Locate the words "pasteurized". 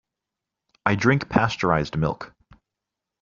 1.29-1.95